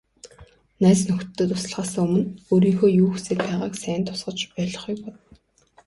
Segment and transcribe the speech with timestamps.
[0.83, 5.15] Найз нөхдөдөө туслахаасаа өмнө өөрийнхөө юу хүсээд байгааг сайн тусгаж ойлгохыг бод.